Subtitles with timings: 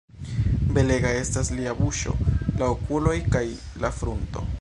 [0.77, 2.15] Belega estas lia buŝo,
[2.63, 3.43] la okuloj kaj
[3.85, 4.47] la frunto.